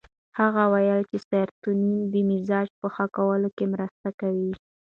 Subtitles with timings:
[0.39, 4.53] هغه وویل چې سیروتونین د مزاج په ښه کولو کې مرسته کوي.